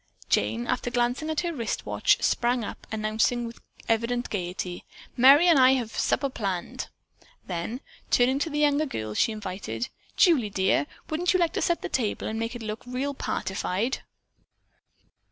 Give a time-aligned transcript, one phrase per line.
[0.29, 4.83] Jane, after glancing at her wrist watch, sprang up, announcing with evident gaiety:
[5.15, 6.87] "Merry and I have a supper planned."
[7.45, 11.83] Then, turning to the younger girl, she invited: "Julie, dear, wouldn't you like to set
[11.83, 13.99] the table and make it look real partified?"